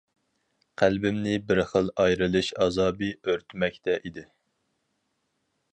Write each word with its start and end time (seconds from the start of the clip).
قەلبىمنى 0.81 1.35
بىر 1.51 1.61
خىل 1.73 1.91
ئايرىلىش 2.05 2.49
ئازابى 2.65 3.11
ئۆرتىمەكتە 3.19 4.01
ئىدى. 4.01 4.27